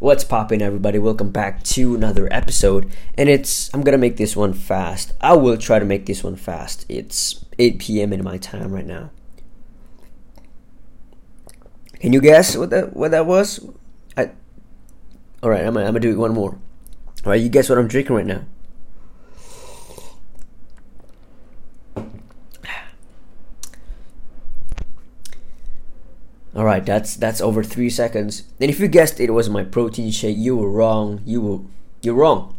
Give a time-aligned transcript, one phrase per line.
[0.00, 0.98] What's poppin', everybody?
[0.98, 2.92] Welcome back to another episode.
[3.16, 5.12] And it's, I'm gonna make this one fast.
[5.20, 6.84] I will try to make this one fast.
[6.88, 8.12] It's 8 p.m.
[8.12, 9.10] in my time right now.
[12.00, 13.64] Can you guess what that what that was?
[14.16, 14.32] I.
[15.42, 16.50] All right, I'm gonna, I'm gonna do it one more.
[16.50, 18.44] All right, you guess what I'm drinking right now?
[26.54, 28.44] All right, that's that's over three seconds.
[28.60, 31.20] And if you guessed it was my protein shake, you were wrong.
[31.24, 31.60] You were
[32.02, 32.54] you're wrong.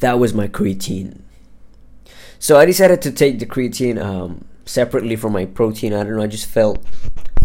[0.00, 1.20] That was my creatine.
[2.38, 5.94] So I decided to take the creatine um, separately from my protein.
[5.94, 6.22] I don't know.
[6.22, 6.84] I just felt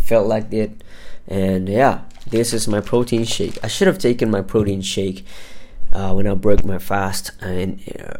[0.04, 0.84] felt like it,
[1.28, 3.58] and yeah, this is my protein shake.
[3.64, 5.26] I should have taken my protein shake
[5.94, 8.18] uh, when I broke my fast and uh,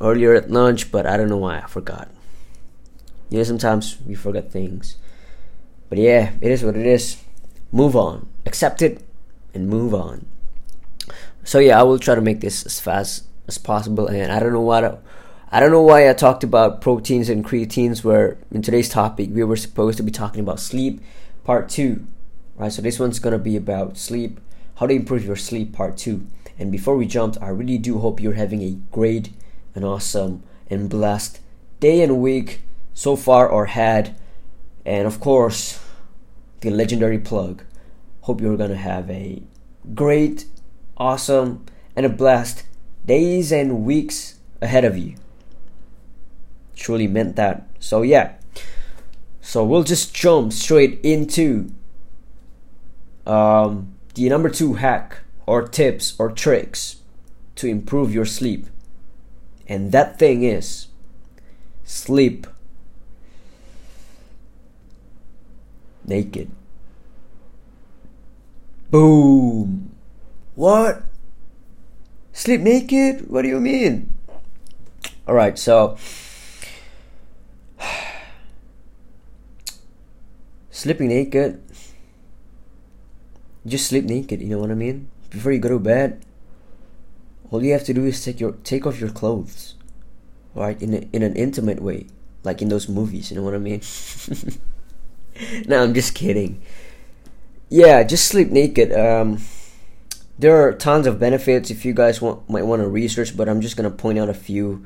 [0.00, 2.08] earlier at lunch, but I don't know why I forgot.
[3.30, 4.96] You know, sometimes we forget things.
[5.88, 7.22] But yeah, it is what it is.
[7.72, 8.28] Move on.
[8.46, 9.04] Accept it
[9.52, 10.26] and move on.
[11.44, 14.06] So yeah, I will try to make this as fast as possible.
[14.06, 15.02] And I don't know what
[15.50, 18.02] I don't know why I talked about proteins and creatines.
[18.02, 21.00] Where in today's topic we were supposed to be talking about sleep,
[21.44, 22.06] part two,
[22.56, 22.72] right?
[22.72, 24.40] So this one's gonna be about sleep,
[24.76, 26.26] how to improve your sleep, part two.
[26.58, 29.30] And before we jump, I really do hope you're having a great
[29.74, 31.40] and awesome and blessed
[31.80, 32.62] day and week
[32.94, 34.16] so far or had.
[34.86, 35.83] And of course,
[36.64, 37.62] the legendary plug.
[38.22, 39.42] Hope you're gonna have a
[39.94, 40.46] great,
[40.96, 42.64] awesome, and a blessed
[43.06, 45.14] days and weeks ahead of you.
[46.74, 47.68] Truly meant that.
[47.78, 48.32] So, yeah.
[49.40, 51.70] So, we'll just jump straight into
[53.26, 56.96] um, the number two hack or tips or tricks
[57.56, 58.66] to improve your sleep.
[59.68, 60.88] And that thing is
[61.84, 62.46] sleep
[66.08, 66.50] naked.
[68.90, 69.90] Boom.
[70.54, 71.02] What?
[72.32, 73.28] Sleep naked?
[73.28, 74.12] What do you mean?
[75.26, 75.96] Alright, so.
[80.70, 81.62] Sleeping naked.
[83.66, 85.08] Just sleep naked, you know what I mean?
[85.30, 86.24] Before you go to bed,
[87.50, 89.74] all you have to do is take your take off your clothes.
[90.54, 90.80] Right?
[90.82, 92.06] In a, in an intimate way.
[92.42, 93.80] Like in those movies, you know what I mean?
[95.66, 96.62] no, I'm just kidding.
[97.68, 98.92] Yeah, just sleep naked.
[98.92, 99.40] Um,
[100.38, 103.60] there are tons of benefits if you guys want, might want to research, but I'm
[103.60, 104.84] just gonna point out a few.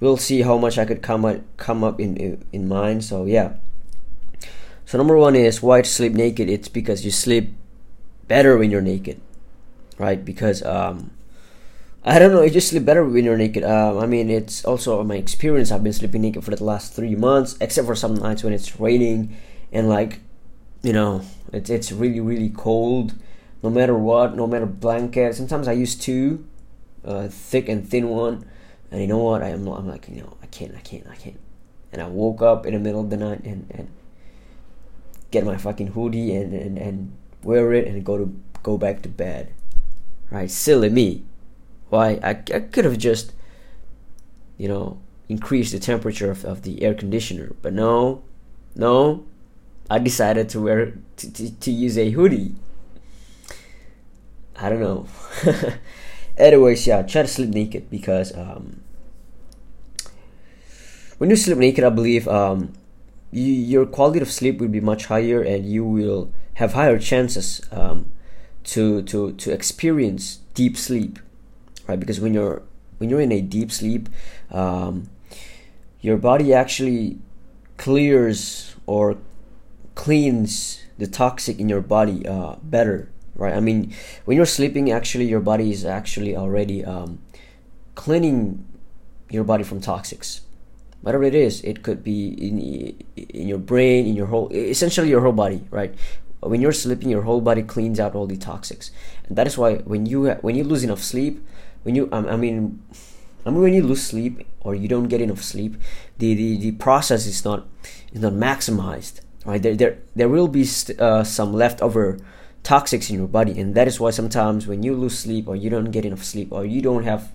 [0.00, 3.04] We'll see how much I could come up come up in in mind.
[3.04, 3.54] So yeah.
[4.84, 6.48] So number one is why to sleep naked.
[6.48, 7.54] It's because you sleep
[8.28, 9.20] better when you're naked,
[9.98, 10.24] right?
[10.24, 11.10] Because um,
[12.04, 13.64] I don't know, you just sleep better when you're naked.
[13.64, 15.72] Um, I mean, it's also my experience.
[15.72, 18.78] I've been sleeping naked for the last three months, except for some nights when it's
[18.78, 19.36] raining
[19.72, 20.20] and like
[20.82, 21.22] you know
[21.52, 23.14] it's it's really really cold.
[23.62, 25.34] No matter what no matter blanket.
[25.34, 26.46] Sometimes i use two
[27.04, 28.48] uh, thick and thin one.
[28.90, 29.42] And you know what?
[29.42, 31.40] I'm, I'm like you know i can't i can't i can't.
[31.92, 33.88] And i woke up in the middle of the night and, and
[35.30, 39.08] get my fucking hoodie and, and, and wear it and go to go back to
[39.08, 39.52] bed.
[40.30, 40.50] Right?
[40.50, 41.24] Silly me.
[41.88, 42.18] Why?
[42.22, 43.32] I, I could have just
[44.56, 47.54] you know increased the temperature of, of the air conditioner.
[47.62, 48.22] But no.
[48.78, 49.24] No
[49.88, 52.54] I decided to wear to, to, to use a hoodie.
[54.56, 55.06] I don't know.
[56.36, 58.80] Anyways, yeah, try to sleep naked because um,
[61.18, 62.72] when you sleep naked, I believe um,
[63.30, 67.60] you, your quality of sleep will be much higher, and you will have higher chances
[67.70, 68.10] um,
[68.64, 71.18] to to to experience deep sleep,
[71.86, 71.98] right?
[71.98, 72.62] Because when you're
[72.98, 74.08] when you're in a deep sleep,
[74.50, 75.08] um,
[76.00, 77.18] your body actually
[77.76, 79.16] clears or
[79.96, 83.54] cleans the toxic in your body uh, better right?
[83.54, 83.92] I mean
[84.24, 87.18] when you're sleeping actually your body is actually already um,
[87.96, 88.64] cleaning
[89.28, 90.40] your body from toxics.
[91.02, 92.60] Whatever it is it could be in
[93.16, 95.94] in your brain in your whole essentially your whole body right?
[96.40, 98.90] When you're sleeping your whole body cleans out all the toxics.
[99.26, 101.44] And that is why when you when you lose enough sleep
[101.82, 102.82] when you um, i mean
[103.46, 105.76] I mean, when you lose sleep or you don't get enough sleep,
[106.18, 107.68] the, the, the process is not
[108.12, 109.62] is not maximized right?
[109.62, 112.18] There there there will be st- uh, some leftover
[112.62, 115.70] toxics in your body and that is why sometimes when you lose sleep or you
[115.70, 117.30] don't get enough sleep or you don't have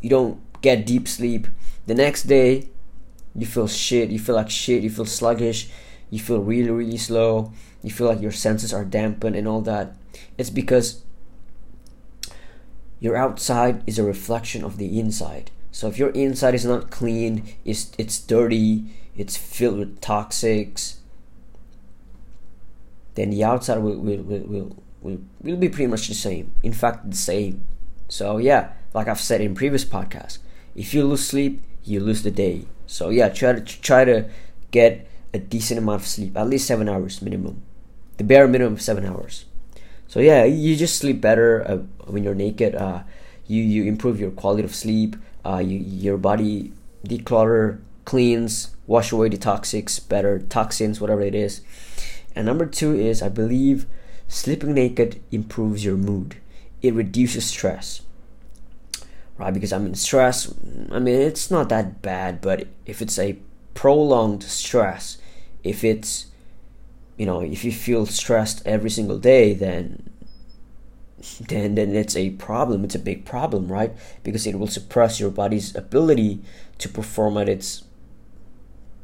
[0.00, 1.46] you don't get deep sleep
[1.84, 2.66] the next day
[3.36, 5.68] you feel shit you feel like shit you feel sluggish
[6.08, 7.52] you feel really really slow
[7.82, 9.94] you feel like your senses are dampened and all that.
[10.38, 11.02] It's because
[13.00, 15.50] your outside is a reflection of the inside.
[15.72, 18.84] So if your inside is not clean it's it's dirty
[19.16, 20.96] it's filled with toxics
[23.14, 26.52] then the outside will will, will, will will, will be pretty much the same.
[26.62, 27.64] In fact, the same.
[28.08, 30.38] So yeah, like I've said in previous podcasts,
[30.74, 32.66] if you lose sleep, you lose the day.
[32.86, 34.28] So yeah, try to try to
[34.70, 37.62] get a decent amount of sleep, at least seven hours minimum,
[38.18, 39.46] the bare minimum of seven hours.
[40.08, 42.74] So yeah, you just sleep better uh, when you're naked.
[42.74, 43.02] Uh,
[43.46, 45.16] you you improve your quality of sleep.
[45.44, 46.72] Uh, you, your body
[47.06, 51.62] declutter, cleans, wash away the toxics, better toxins, whatever it is.
[52.34, 53.86] And number two is I believe
[54.28, 56.36] sleeping naked improves your mood.
[56.80, 58.02] It reduces stress
[59.38, 59.52] right?
[59.52, 60.52] Because I'm in stress.
[60.90, 63.38] I mean, it's not that bad, but if it's a
[63.74, 65.18] prolonged stress,
[65.64, 66.26] if it's,
[67.16, 70.10] you know, if you feel stressed every single day, then
[71.48, 72.84] then then it's a problem.
[72.84, 73.92] It's a big problem, right?
[74.22, 76.40] Because it will suppress your body's ability
[76.78, 77.84] to perform at its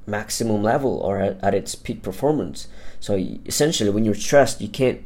[0.09, 2.69] maximum level or at, at its peak performance.
[3.01, 3.15] So
[3.47, 5.03] essentially, when you're stressed, you can't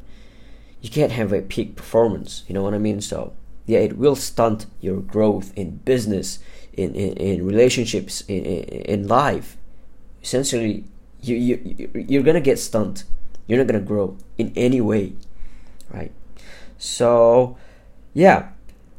[0.81, 2.45] you can't have a peak performance.
[2.49, 3.01] You know what I mean?
[3.01, 3.35] So
[3.67, 6.39] yeah, it will stunt your growth in business,
[6.73, 9.57] in, in, in relationships, in, in, in life.
[10.23, 10.85] Essentially,
[11.21, 13.05] you, you, you're gonna get stunned.
[13.47, 15.15] You're not gonna grow in any way,
[15.91, 16.13] right?
[16.79, 17.57] So,
[18.15, 18.51] yeah,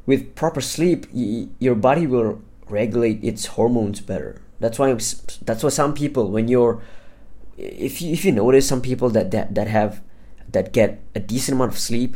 [0.05, 4.41] with proper sleep, y- your body will regulate its hormones better.
[4.63, 6.81] That's why that's why some people, when you're,
[7.57, 10.01] if you if you notice some people that that that have
[10.47, 12.15] that get a decent amount of sleep,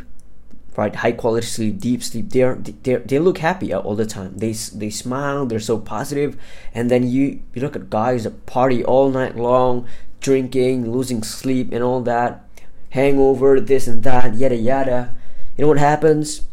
[0.74, 4.38] right high quality sleep deep sleep they're, they they look happy all the time.
[4.38, 6.38] They they smile they're so positive
[6.72, 9.86] and then you you look at guys that party all night long
[10.20, 12.48] drinking losing sleep and all that
[12.96, 15.14] hangover this and that yada yada.
[15.58, 16.48] You know what happens?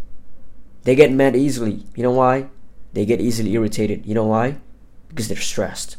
[0.83, 1.86] They get mad easily.
[1.95, 2.47] You know why?
[2.92, 4.06] They get easily irritated.
[4.06, 4.57] You know why
[5.16, 5.96] because they're stressed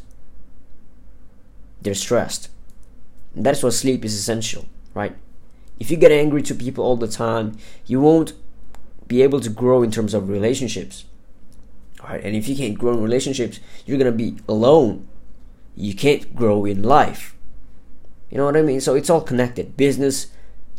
[1.81, 2.49] they're stressed
[3.35, 5.15] that's why sleep is essential right
[5.79, 8.33] if you get angry to people all the time, you won't
[9.07, 11.05] be able to grow in terms of relationships.
[12.03, 15.07] Right, and if you can't grow in relationships, you're gonna be alone.
[15.75, 17.35] You can't grow in life.
[18.29, 18.81] You know what I mean?
[18.81, 19.77] So it's all connected.
[19.77, 20.27] Business,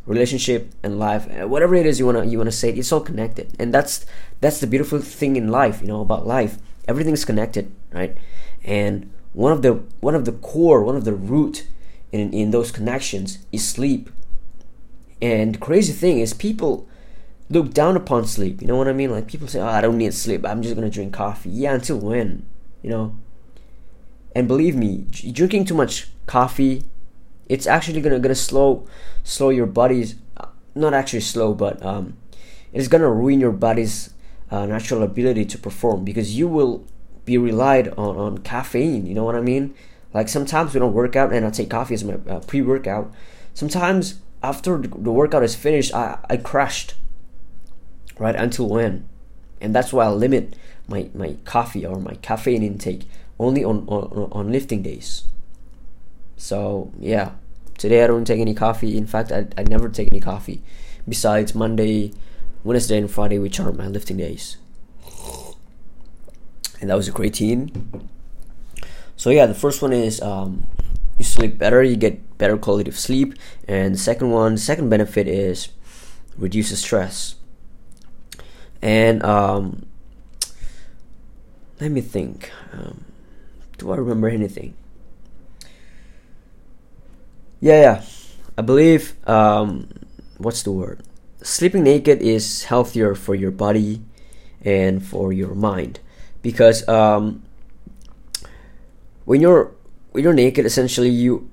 [0.07, 1.29] relationship, and life.
[1.29, 3.55] Uh, whatever it is you wanna you wanna say, it's all connected.
[3.59, 4.07] And that's
[4.41, 5.81] that's the beautiful thing in life.
[5.81, 6.59] You know about life.
[6.89, 8.17] Everything's connected, right?
[8.65, 11.69] And one of the one of the core, one of the root
[12.11, 14.11] in in those connections is sleep
[15.21, 16.87] and crazy thing is, people
[17.51, 18.61] look down upon sleep.
[18.61, 19.11] You know what I mean?
[19.11, 20.47] Like people say, "Oh, I don't need sleep.
[20.47, 22.47] I'm just gonna drink coffee." Yeah, until when?
[22.83, 23.17] You know.
[24.35, 26.85] And believe me, drinking too much coffee,
[27.49, 28.87] it's actually gonna gonna slow
[29.25, 32.17] slow your body's uh, not actually slow, but um,
[32.73, 34.11] it's gonna ruin your body's
[34.51, 36.85] uh, natural ability to perform because you will
[37.25, 39.07] be relied on on caffeine.
[39.07, 39.75] You know what I mean?
[40.15, 43.13] Like sometimes we don't work out, and I take coffee as my uh, pre workout.
[43.55, 46.95] Sometimes after the workout is finished, I, I crashed.
[48.19, 49.09] Right until when,
[49.61, 50.57] and that's why I limit
[50.89, 53.03] my, my coffee or my caffeine intake
[53.39, 55.23] only on, on on lifting days.
[56.37, 57.33] So yeah,
[57.77, 58.99] today I don't take any coffee.
[58.99, 60.63] In fact, I, I never take any coffee,
[61.07, 62.13] besides Monday,
[62.65, 64.57] Wednesday, and Friday, which are my lifting days.
[66.81, 68.09] And that was a creatine.
[69.17, 70.67] So yeah, the first one is um,
[71.19, 73.35] you sleep better, you get better quality of sleep.
[73.67, 75.69] And the second one, second benefit is
[76.37, 77.35] reduces stress.
[78.81, 79.87] And um,
[81.81, 82.53] let me think.
[82.73, 83.05] Um,
[83.77, 84.75] do I remember anything?
[87.61, 88.05] Yeah, yeah.
[88.57, 89.89] I believe um,
[90.37, 91.03] what's the word?
[91.43, 94.03] Sleeping naked is healthier for your body
[94.63, 96.01] and for your mind
[96.43, 97.43] because um,
[99.25, 99.73] when you're
[100.13, 101.49] when you're naked, essentially you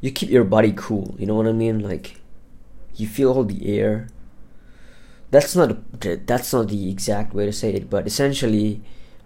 [0.00, 1.14] you keep your body cool.
[1.18, 1.80] You know what I mean?
[1.80, 2.20] Like
[2.96, 4.08] you feel all the air.
[5.30, 8.82] That's not that's not the exact way to say it, but essentially,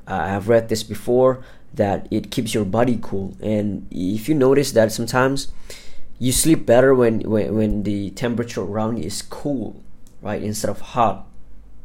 [0.06, 1.44] uh, I've read this before
[1.74, 3.36] that it keeps your body cool.
[3.42, 5.52] And if you notice that sometimes
[6.18, 9.82] you sleep better when when, when the temperature around you is cool,
[10.20, 11.26] right, instead of hot.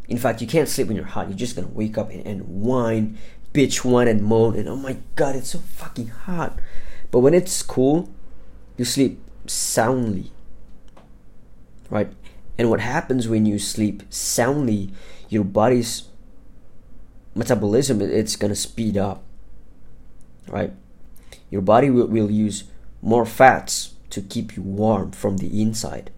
[0.10, 1.30] In fact, you can't sleep when you're hot.
[1.30, 3.18] You're just gonna wake up and, and whine
[3.54, 6.60] bitch whine and moan and oh my god it's so fucking hot
[7.12, 8.10] but when it's cool
[8.78, 10.32] you sleep soundly
[11.92, 12.12] right
[12.58, 14.92] and what happens when you sleep soundly
[15.30, 16.10] your body's
[17.36, 19.24] metabolism it's gonna speed up
[20.48, 20.74] right
[21.52, 22.64] your body will, will use
[23.04, 26.12] more fats to keep you warm from the inside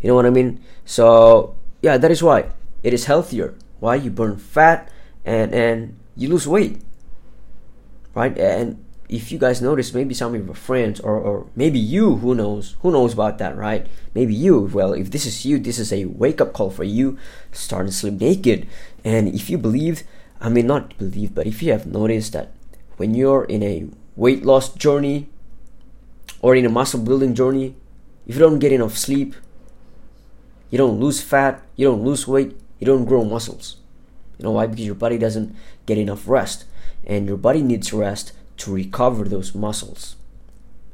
[0.00, 2.46] you know what i mean so yeah that is why
[2.82, 4.90] it is healthier why you burn fat
[5.24, 6.82] and and you lose weight
[8.14, 8.82] right and
[9.12, 12.76] if you guys notice, maybe some of your friends or, or maybe you, who knows,
[12.80, 13.86] who knows about that, right?
[14.14, 17.18] Maybe you, well, if this is you, this is a wake up call for you.
[17.52, 18.66] Start to sleep naked.
[19.04, 20.02] And if you believe,
[20.40, 22.52] I mean, not believe, but if you have noticed that
[22.96, 25.28] when you're in a weight loss journey
[26.42, 27.74] or in a muscle building journey,
[28.26, 29.34] if you don't get enough sleep,
[30.70, 33.76] you don't lose fat, you don't lose weight, you don't grow muscles.
[34.38, 34.66] You know why?
[34.66, 35.54] Because your body doesn't
[35.86, 36.64] get enough rest.
[37.06, 40.16] And your body needs rest to recover those muscles.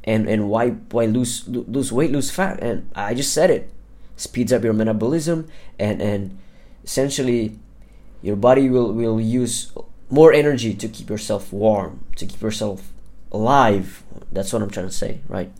[0.03, 2.61] And and why why lose lose weight, lose fat?
[2.61, 3.69] And I just said it.
[4.15, 6.37] Speeds up your metabolism and and
[6.83, 7.57] essentially
[8.21, 9.71] your body will, will use
[10.09, 12.91] more energy to keep yourself warm, to keep yourself
[13.31, 14.03] alive.
[14.31, 15.51] That's what I'm trying to say, right?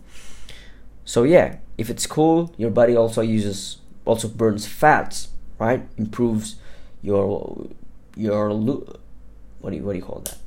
[1.04, 5.86] So yeah, if it's cool, your body also uses also burns fats, right?
[5.96, 6.56] Improves
[7.02, 7.68] your
[8.16, 8.50] your
[9.60, 10.38] what do you, what do you call that?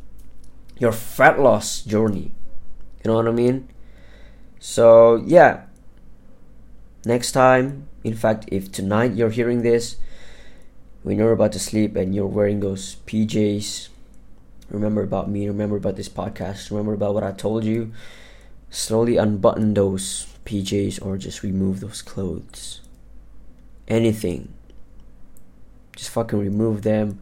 [0.80, 2.32] Your fat loss journey.
[3.03, 3.70] You know what I mean?
[4.60, 5.63] So yeah.
[7.06, 9.98] Next time, in fact, if tonight you're hearing this,
[11.03, 13.89] when you're about to sleep and you're wearing those PJs,
[14.74, 17.94] remember about me, remember about this podcast, remember about what I told you.
[18.70, 22.82] Slowly unbutton those PJs or just remove those clothes.
[23.88, 24.51] Anything.
[25.96, 27.20] Just fucking remove them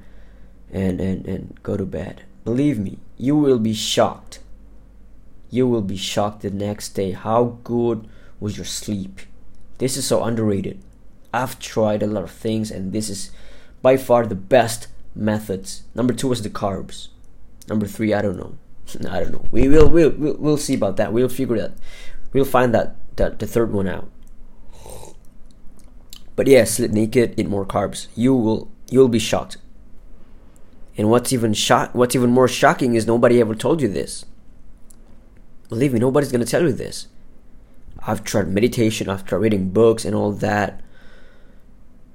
[0.72, 2.24] and, and, and go to bed.
[2.46, 4.40] Believe me, you will be shocked.
[5.50, 8.08] You will be shocked the next day how good
[8.40, 9.20] was your sleep.
[9.78, 10.82] This is so underrated.
[11.34, 13.32] I've tried a lot of things and this is
[13.82, 15.84] by far the best methods.
[15.94, 17.10] Number two was the carbs.
[17.70, 18.58] Number three, I don't know.
[19.10, 19.46] I don't know.
[19.52, 21.14] We will we'll, we'll we'll see about that.
[21.14, 21.74] We'll figure that.
[22.34, 24.10] We'll find that that the third one out.
[26.36, 28.08] But yeah, sleep naked, eat more carbs.
[28.16, 29.58] You will you'll be shocked.
[30.98, 34.26] And what's even shock what's even more shocking is nobody ever told you this.
[35.70, 37.08] Believe me, nobody's gonna tell you this.
[38.06, 40.82] I've tried meditation, I've tried reading books and all that.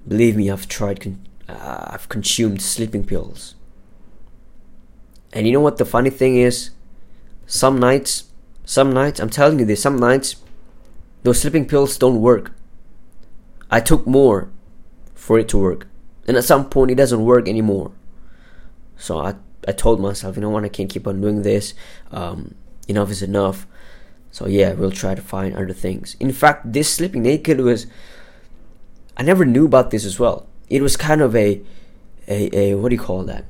[0.06, 3.54] Believe me, I've tried con- uh, I've consumed sleeping pills.
[5.36, 6.70] And you know what the funny thing is?
[7.46, 8.24] Some nights,
[8.64, 10.36] some nights, I'm telling you this, some nights,
[11.22, 12.52] those sleeping pills don't work.
[13.70, 14.48] I took more
[15.14, 15.88] for it to work.
[16.26, 17.92] And at some point, it doesn't work anymore.
[18.96, 19.34] So I,
[19.68, 21.74] I told myself, you know what, I can't keep on doing this.
[22.10, 22.54] Um,
[22.88, 23.66] enough is enough.
[24.30, 26.16] So yeah, we'll try to find other things.
[26.18, 27.86] In fact, this sleeping naked was,
[29.16, 31.60] I never knew about this as well it was kind of a,
[32.28, 33.44] a, a what do you call that?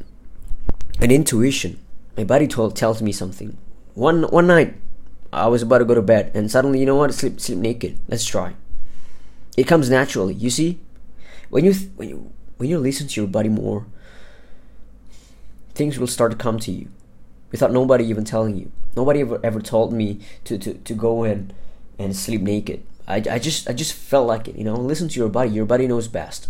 [1.00, 1.78] An intuition.
[2.16, 3.56] My body told tells me something.
[3.94, 4.74] One one night,
[5.32, 7.12] I was about to go to bed, and suddenly, you know what?
[7.14, 7.98] Sleep sleep naked.
[8.08, 8.54] Let's try.
[9.56, 10.34] It comes naturally.
[10.34, 10.80] You see,
[11.50, 13.86] when you th- when you when you listen to your body more,
[15.74, 16.88] things will start to come to you,
[17.50, 18.72] without nobody even telling you.
[18.96, 21.52] Nobody ever ever told me to to, to go in
[21.98, 22.82] and sleep naked.
[23.06, 24.56] I, I just I just felt like it.
[24.56, 25.50] You know, listen to your body.
[25.50, 26.48] Your body knows best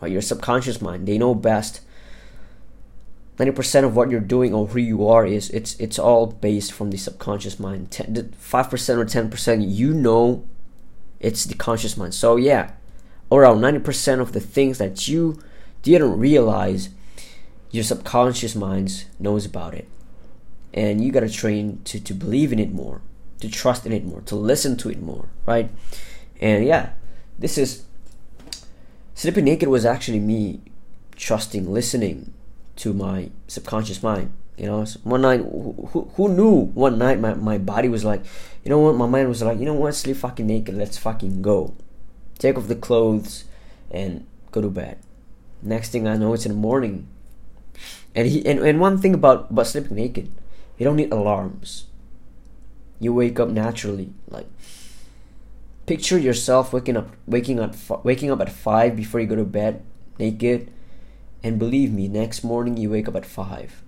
[0.00, 0.12] right?
[0.12, 1.80] Your subconscious mind, they know best.
[3.38, 6.90] 90% of what you're doing or who you are is it's it's all based from
[6.90, 7.90] the subconscious mind.
[7.90, 10.44] 5% or 10% you know
[11.20, 12.14] it's the conscious mind.
[12.14, 12.72] So yeah,
[13.30, 15.40] around 90% of the things that you
[15.82, 16.88] didn't realize
[17.70, 19.86] your subconscious mind knows about it.
[20.74, 23.02] And you got to train to to believe in it more,
[23.40, 25.70] to trust in it more, to listen to it more, right?
[26.40, 26.90] And yeah,
[27.38, 27.84] this is
[29.14, 30.60] Sleeping Naked was actually me
[31.16, 32.34] trusting, listening
[32.78, 34.32] to my subconscious mind.
[34.56, 38.24] You know, one night, who, who knew one night my, my body was like,
[38.64, 41.42] you know what, my mind was like, you know what, sleep fucking naked, let's fucking
[41.42, 41.74] go.
[42.38, 43.44] Take off the clothes
[43.90, 44.98] and go to bed.
[45.62, 47.06] Next thing I know, it's in the morning.
[48.14, 50.30] And he and, and one thing about, about sleeping naked,
[50.76, 51.86] you don't need alarms.
[52.98, 54.12] You wake up naturally.
[54.28, 54.48] Like
[55.88, 59.82] Picture yourself waking up, waking up, waking up at five before you go to bed,
[60.18, 60.70] naked,
[61.42, 63.82] and believe me, next morning you wake up at five,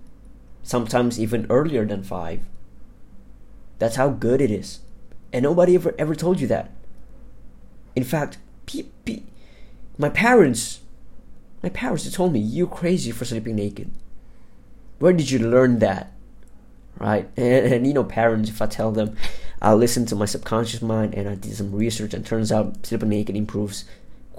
[0.63, 2.41] sometimes even earlier than five.
[3.79, 4.79] That's how good it is,
[5.33, 6.71] and nobody ever ever told you that.
[7.95, 9.23] In fact, pe- pe-
[9.97, 10.81] my parents,
[11.63, 13.91] my parents told me you're crazy for sleeping naked.
[14.99, 16.13] Where did you learn that?
[16.99, 19.17] Right, and, and you know, parents, if I tell them
[19.61, 23.09] I listened to my subconscious mind and I did some research and turns out sleeping
[23.09, 23.85] naked improves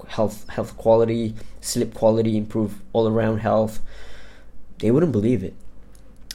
[0.09, 3.81] health health quality, sleep quality, improve all around health.
[4.79, 5.55] They wouldn't believe it.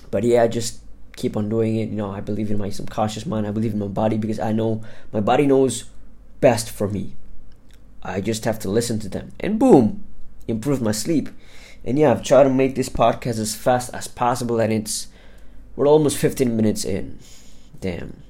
[0.09, 0.79] But yeah, I just
[1.15, 1.89] keep on doing it.
[1.89, 3.45] You know, I believe in my subconscious mind.
[3.45, 5.85] I believe in my body because I know my body knows
[6.39, 7.15] best for me.
[8.03, 9.33] I just have to listen to them.
[9.39, 10.05] And boom,
[10.47, 11.29] improve my sleep.
[11.83, 15.07] And yeah, I've tried to make this podcast as fast as possible and it's
[15.75, 17.19] we're almost 15 minutes in
[17.79, 18.23] Damn.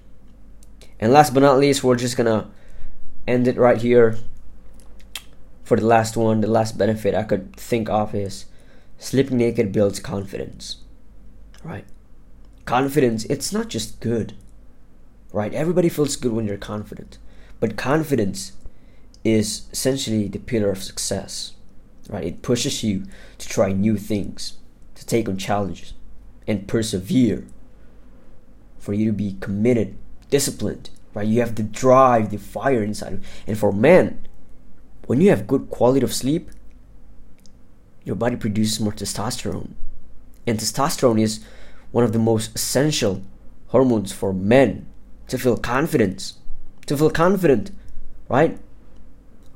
[0.99, 2.49] And last but not least, we're just gonna
[3.27, 4.17] end it right here.
[5.67, 8.45] For the last one, the last benefit I could think of is
[8.99, 10.77] sleeping naked builds confidence.
[11.61, 11.83] Right?
[12.63, 14.33] Confidence, it's not just good.
[15.33, 15.53] Right?
[15.53, 17.17] Everybody feels good when you're confident.
[17.59, 18.53] But confidence
[19.25, 21.55] is essentially the pillar of success.
[22.07, 22.23] Right?
[22.23, 23.03] It pushes you
[23.37, 24.59] to try new things,
[24.95, 25.93] to take on challenges,
[26.47, 27.45] and persevere.
[28.79, 29.97] For you to be committed
[30.29, 31.27] disciplined, right?
[31.27, 33.21] You have the drive, the fire inside.
[33.45, 34.26] And for men,
[35.07, 36.51] when you have good quality of sleep,
[38.03, 39.71] your body produces more testosterone.
[40.45, 41.43] And testosterone is
[41.91, 43.23] one of the most essential
[43.67, 44.85] hormones for men
[45.27, 46.37] to feel confidence.
[46.85, 47.71] To feel confident,
[48.29, 48.57] right?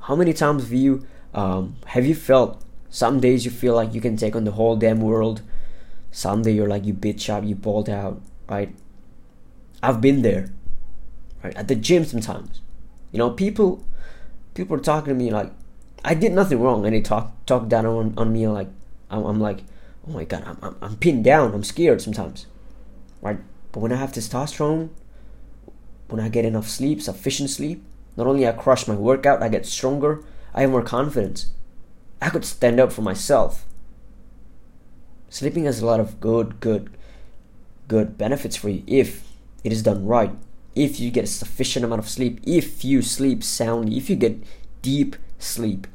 [0.00, 4.00] How many times have you um, have you felt some days you feel like you
[4.02, 5.40] can take on the whole damn world?
[6.10, 8.74] Some day you're like you bitch up, you bald out, right?
[9.82, 10.50] I've been there
[11.42, 12.60] right at the gym sometimes
[13.10, 13.84] you know people
[14.54, 15.50] people are talking to me like
[16.04, 16.84] i did nothing wrong.
[16.84, 18.68] And they talk talk down on, on me like
[19.10, 19.60] I'm, I'm like
[20.06, 21.54] oh my god I'm, I'm, I'm pinned down.
[21.54, 22.46] I'm scared sometimes
[23.20, 23.38] right?
[23.70, 24.90] But when i have testosterone
[26.08, 27.82] when i get enough sleep sufficient sleep
[28.16, 30.22] not only i crush my workout i get stronger
[30.54, 31.52] i have more confidence.
[32.20, 33.66] I could stand up for myself.
[35.28, 36.90] Sleeping has a lot of good good
[37.88, 39.26] good benefits for you if
[39.64, 40.30] it is done right
[40.74, 44.42] if you get a sufficient amount of sleep, if you sleep soundly, if you get
[44.80, 45.86] deep sleep.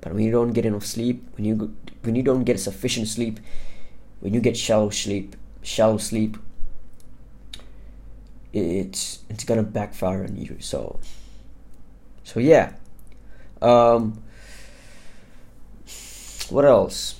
[0.00, 3.40] But when you don't get enough sleep, when you when you don't get sufficient sleep,
[4.20, 6.36] when you get shallow sleep, shallow sleep,
[8.52, 10.56] it's it's gonna backfire on you.
[10.60, 11.00] So
[12.22, 12.72] so yeah.
[13.62, 14.22] Um,
[16.50, 17.14] what else?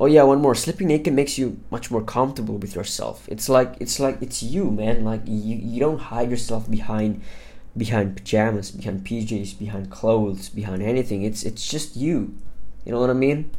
[0.00, 0.54] Oh yeah, one more.
[0.54, 3.26] Sleeping naked makes you much more comfortable with yourself.
[3.28, 5.04] It's like it's like it's you, man.
[5.04, 7.20] Like you, you don't hide yourself behind
[7.76, 11.22] behind pajamas, behind PJs, behind clothes, behind anything.
[11.22, 12.36] It's it's just you.
[12.84, 13.50] You know what I mean?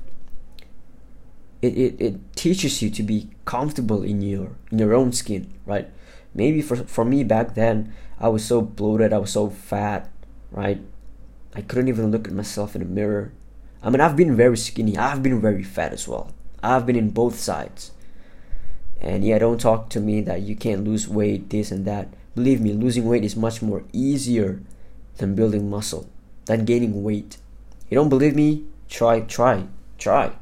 [1.61, 5.89] It, it, it teaches you to be comfortable in your in your own skin, right?
[6.33, 10.09] Maybe for for me back then, I was so bloated, I was so fat,
[10.51, 10.79] right?
[11.53, 13.33] I couldn't even look at myself in the mirror.
[13.83, 14.97] I mean, I've been very skinny.
[14.97, 16.31] I've been very fat as well.
[16.61, 17.91] I've been in both sides.
[19.01, 22.09] And yeah, don't talk to me that you can't lose weight, this and that.
[22.35, 24.61] Believe me, losing weight is much more easier
[25.17, 26.09] than building muscle,
[26.45, 27.37] than gaining weight.
[27.89, 28.65] You don't believe me?
[28.89, 29.67] Try, try,
[29.97, 30.33] try.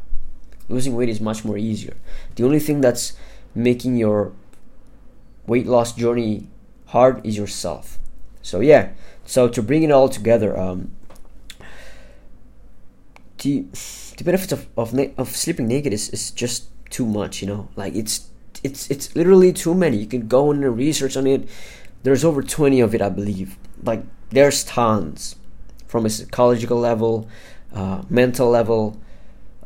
[0.70, 1.96] Losing weight is much more easier.
[2.36, 3.14] The only thing that's
[3.54, 4.34] making your
[5.46, 6.48] weight loss journey
[6.88, 8.00] hard is yourself.
[8.42, 8.90] So yeah,
[9.26, 10.92] so to bring it all together, um,
[13.40, 13.66] the
[14.18, 17.70] the benefits of of, na- of sleeping naked is, is just too much you know?
[17.76, 18.30] Like it's
[18.64, 19.98] it's it's literally too many.
[19.98, 21.48] You can go and research on it.
[22.04, 23.58] There's over 20 of it i believe.
[23.84, 25.36] Like there's tons.
[25.88, 27.28] From a psychological level
[27.74, 28.98] uh, mental level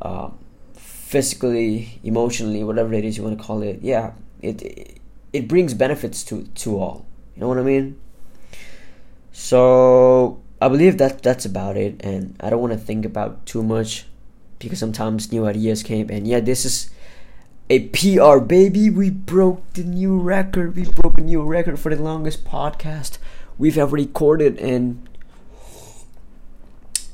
[0.02, 0.30] uh,
[0.76, 3.80] physically emotionally whatever it is you want to call it.
[3.82, 4.12] Yeah
[4.42, 4.98] it, it
[5.34, 7.06] it brings benefits to to all.
[7.36, 8.00] You know what i mean?
[9.32, 13.64] So I believe that that's about it, and I don't want to think about too
[13.64, 14.06] much
[14.62, 16.10] because sometimes new ideas came.
[16.10, 16.90] And yeah, this is
[17.70, 18.90] a PR baby.
[18.90, 20.76] We broke the new record.
[20.76, 23.18] We broke a new record for the longest podcast
[23.58, 25.08] we've ever recorded, and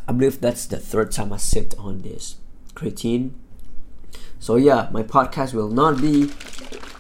[0.08, 2.38] I believe that's the third time I sipped on this
[2.74, 3.32] creatine.
[4.40, 6.28] So yeah, my podcast will not be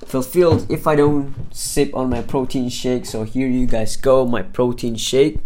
[0.08, 3.06] fulfilled if I don't sip on my protein shake.
[3.06, 5.40] So here you guys go, my protein shake.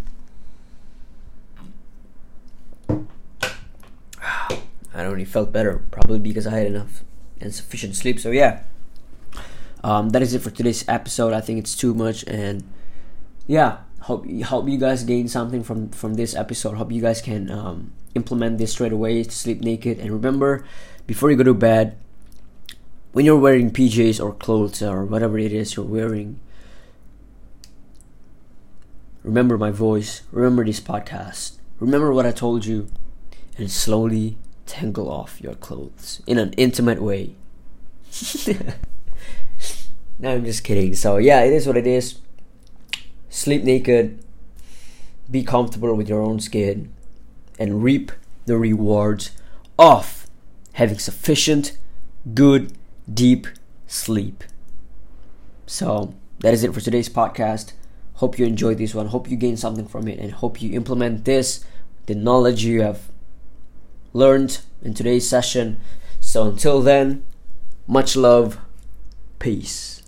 [5.01, 7.03] I already felt better, probably because I had enough
[7.39, 8.19] and sufficient sleep.
[8.19, 8.61] So yeah,
[9.83, 11.33] um, that is it for today's episode.
[11.33, 12.63] I think it's too much, and
[13.47, 16.77] yeah, hope hope you guys gain something from from this episode.
[16.77, 19.99] Hope you guys can um, implement this straight away to sleep naked.
[19.99, 20.65] And remember,
[21.07, 21.97] before you go to bed,
[23.11, 26.39] when you're wearing PJs or clothes or whatever it is you're wearing,
[29.23, 30.21] remember my voice.
[30.31, 31.57] Remember this podcast.
[31.79, 32.87] Remember what I told you,
[33.57, 37.35] and slowly tangle off your clothes in an intimate way.
[40.19, 40.93] no, I'm just kidding.
[40.95, 42.19] So, yeah, it is what it is.
[43.29, 44.23] Sleep naked,
[45.29, 46.91] be comfortable with your own skin,
[47.57, 48.11] and reap
[48.45, 49.31] the rewards
[49.77, 50.27] of
[50.73, 51.77] having sufficient,
[52.33, 52.73] good,
[53.11, 53.47] deep
[53.87, 54.43] sleep.
[55.65, 57.73] So, that is it for today's podcast.
[58.15, 59.07] Hope you enjoyed this one.
[59.07, 61.65] Hope you gained something from it, and hope you implement this,
[62.07, 63.10] the knowledge you have
[64.13, 65.77] learned in today's session.
[66.19, 67.23] So until then,
[67.87, 68.57] much love,
[69.39, 70.00] peace.